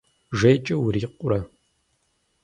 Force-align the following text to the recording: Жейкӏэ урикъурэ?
Жейкӏэ 0.39 0.75
урикъурэ? 0.83 1.39